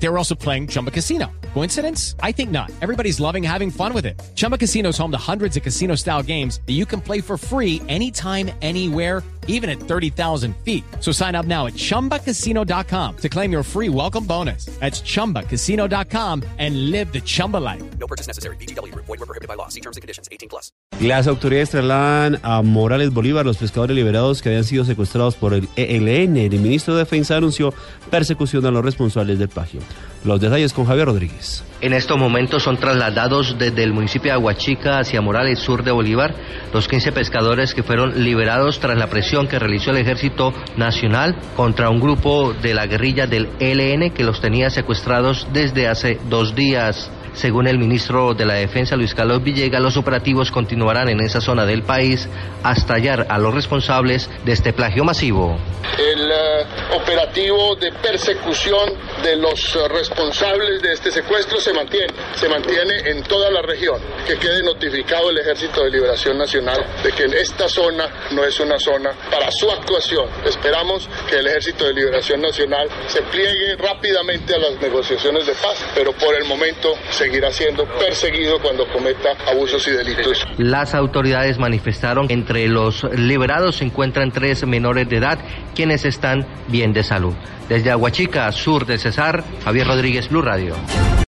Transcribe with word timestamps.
They 0.00 0.08
were 0.08 0.18
also 0.18 0.34
playing 0.34 0.68
Chumba 0.68 0.90
Casino. 0.90 1.26
Coincidence? 1.54 2.14
I 2.22 2.32
think 2.32 2.50
not. 2.50 2.70
Everybody's 2.80 3.18
loving 3.18 3.42
having 3.42 3.70
fun 3.70 3.92
with 3.92 4.06
it. 4.06 4.20
Chumba 4.36 4.56
Casino 4.56 4.90
is 4.90 4.98
home 4.98 5.10
to 5.10 5.18
hundreds 5.18 5.56
of 5.56 5.62
casino 5.62 5.96
style 5.96 6.22
games 6.22 6.60
that 6.66 6.74
you 6.74 6.86
can 6.86 7.00
play 7.00 7.20
for 7.20 7.36
free 7.36 7.82
anytime, 7.88 8.50
anywhere, 8.62 9.22
even 9.48 9.68
at 9.68 9.80
30,000 9.80 10.54
feet. 10.64 10.84
So 11.00 11.10
sign 11.10 11.34
up 11.34 11.46
now 11.46 11.66
at 11.66 11.72
chumbacasino.com 11.72 13.16
to 13.16 13.28
claim 13.28 13.50
your 13.50 13.62
free 13.64 13.88
welcome 13.88 14.24
bonus. 14.24 14.66
That's 14.78 15.00
chumbacasino.com 15.00 16.44
and 16.58 16.90
live 16.90 17.12
the 17.12 17.20
Chumba 17.20 17.56
life. 17.56 17.82
No 17.98 18.06
purchase 18.06 18.28
necessary. 18.28 18.56
BGW. 18.56 18.94
Void 18.94 19.08
were 19.08 19.26
prohibited 19.26 19.48
by 19.48 19.54
law. 19.54 19.68
See 19.68 19.80
terms 19.80 19.96
and 19.96 20.02
conditions. 20.02 20.28
18 20.30 20.48
plus. 20.48 20.70
Las 21.00 21.28
autoridades 21.28 21.70
trasladan 21.70 22.40
a 22.42 22.60
Morales 22.62 23.12
Bolívar 23.12 23.46
los 23.46 23.56
pescadores 23.56 23.96
liberados 23.96 24.42
que 24.42 24.48
habían 24.48 24.64
sido 24.64 24.84
secuestrados 24.84 25.36
por 25.36 25.54
el 25.54 25.68
ELN. 25.76 26.36
El 26.36 26.58
ministro 26.58 26.94
de 26.94 27.00
Defensa 27.00 27.36
anunció 27.36 27.72
persecución 28.10 28.66
a 28.66 28.70
los 28.70 28.84
responsables 28.84 29.38
del 29.38 29.48
plagio. 29.48 29.80
Los 30.24 30.40
detalles 30.40 30.72
con 30.72 30.84
Javier 30.84 31.06
Rodríguez. 31.06 31.64
En 31.80 31.92
estos 31.92 32.18
momentos 32.18 32.64
son 32.64 32.76
trasladados 32.76 33.56
desde 33.56 33.84
el 33.84 33.92
municipio 33.92 34.32
de 34.32 34.34
Aguachica 34.34 34.98
hacia 34.98 35.20
Morales, 35.20 35.60
sur 35.60 35.84
de 35.84 35.92
Bolívar, 35.92 36.34
los 36.72 36.88
15 36.88 37.12
pescadores 37.12 37.72
que 37.72 37.84
fueron 37.84 38.24
liberados 38.24 38.80
tras 38.80 38.98
la 38.98 39.06
presión 39.06 39.46
que 39.46 39.60
realizó 39.60 39.92
el 39.92 39.98
Ejército 39.98 40.52
Nacional 40.76 41.36
contra 41.54 41.88
un 41.88 42.00
grupo 42.00 42.52
de 42.52 42.74
la 42.74 42.86
guerrilla 42.86 43.28
del 43.28 43.48
ELN 43.60 44.10
que 44.10 44.24
los 44.24 44.40
tenía 44.40 44.70
secuestrados 44.70 45.46
desde 45.52 45.86
hace 45.86 46.18
dos 46.28 46.56
días. 46.56 47.12
Según 47.34 47.68
el 47.68 47.78
ministro 47.78 48.34
de 48.34 48.44
la 48.44 48.54
Defensa, 48.54 48.96
Luis 48.96 49.14
Carlos 49.14 49.44
Villegas, 49.44 49.80
los 49.80 49.96
operativos 49.96 50.50
continuarán 50.50 51.08
en 51.08 51.20
esa 51.20 51.40
zona 51.40 51.64
del 51.66 51.84
país 51.84 52.28
hasta 52.64 52.94
hallar 52.94 53.26
a 53.28 53.38
los 53.38 53.54
responsables 53.54 54.28
de 54.44 54.52
este 54.52 54.72
plagio 54.72 55.04
masivo. 55.04 55.56
El 55.96 56.30
eh, 56.32 56.96
operativo 57.00 57.76
de 57.76 57.92
persecución 57.92 58.90
de 59.22 59.36
los 59.36 59.76
eh, 59.76 59.88
responsables 59.88 60.82
de 60.82 60.92
este 60.92 61.10
secuestro 61.10 61.60
se 61.60 61.72
mantiene, 61.72 62.12
se 62.34 62.48
mantiene 62.48 63.10
en 63.10 63.22
toda 63.22 63.50
la 63.50 63.62
región. 63.62 64.00
Que 64.26 64.36
quede 64.36 64.62
notificado 64.62 65.30
el 65.30 65.38
Ejército 65.38 65.84
de 65.84 65.90
Liberación 65.90 66.38
Nacional 66.38 66.84
de 67.02 67.12
que 67.12 67.24
esta 67.24 67.68
zona 67.68 68.08
no 68.32 68.44
es 68.44 68.58
una 68.60 68.78
zona 68.78 69.10
para 69.30 69.50
su 69.50 69.70
actuación. 69.70 70.26
Esperamos 70.44 71.08
que 71.28 71.36
el 71.36 71.46
Ejército 71.46 71.86
de 71.86 71.94
Liberación 71.94 72.40
Nacional 72.40 72.88
se 73.06 73.22
pliegue 73.22 73.76
rápidamente 73.76 74.54
a 74.54 74.58
las 74.58 74.80
negociaciones 74.80 75.46
de 75.46 75.52
paz, 75.52 75.84
pero 75.94 76.12
por 76.12 76.34
el 76.34 76.44
momento 76.44 76.94
seguirá 77.10 77.50
siendo 77.50 77.84
perseguido 77.98 78.60
cuando 78.60 78.86
cometa 78.88 79.30
abusos 79.46 79.86
y 79.88 79.92
delitos. 79.92 80.46
Las 80.58 80.94
autoridades 80.94 81.58
manifestaron 81.58 82.28
que 82.28 82.34
entre 82.34 82.68
los 82.68 83.04
liberados 83.14 83.76
se 83.76 83.84
encuentran 83.84 84.30
tres 84.30 84.66
menores 84.66 85.08
de 85.08 85.16
edad 85.16 85.38
quienes 85.74 86.04
están 86.04 86.46
bien 86.68 86.92
de 86.92 87.02
salud. 87.02 87.34
Desde 87.68 87.90
Aguachica, 87.90 88.50
sur 88.50 88.86
de 88.86 88.98
Cesar, 89.08 89.42
Javier 89.64 89.86
Rodríguez, 89.86 90.28
Blue 90.28 90.42
Radio. 90.42 90.74